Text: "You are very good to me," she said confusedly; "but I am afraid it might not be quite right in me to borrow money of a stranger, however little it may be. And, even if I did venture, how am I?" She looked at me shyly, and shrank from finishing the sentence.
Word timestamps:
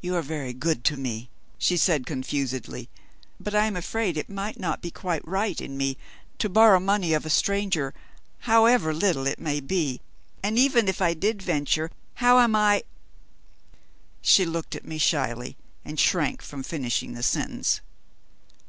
"You 0.00 0.16
are 0.16 0.22
very 0.22 0.52
good 0.52 0.82
to 0.86 0.96
me," 0.96 1.30
she 1.56 1.76
said 1.76 2.04
confusedly; 2.04 2.88
"but 3.38 3.54
I 3.54 3.66
am 3.66 3.76
afraid 3.76 4.16
it 4.16 4.28
might 4.28 4.58
not 4.58 4.82
be 4.82 4.90
quite 4.90 5.24
right 5.24 5.60
in 5.60 5.76
me 5.76 5.96
to 6.40 6.48
borrow 6.48 6.80
money 6.80 7.12
of 7.12 7.24
a 7.24 7.30
stranger, 7.30 7.94
however 8.50 8.92
little 8.92 9.24
it 9.24 9.38
may 9.38 9.60
be. 9.60 10.00
And, 10.42 10.58
even 10.58 10.88
if 10.88 11.00
I 11.00 11.14
did 11.14 11.40
venture, 11.42 11.92
how 12.14 12.40
am 12.40 12.56
I?" 12.56 12.82
She 14.20 14.44
looked 14.44 14.74
at 14.74 14.84
me 14.84 14.98
shyly, 14.98 15.56
and 15.84 16.00
shrank 16.00 16.42
from 16.42 16.64
finishing 16.64 17.12
the 17.12 17.22
sentence. 17.22 17.80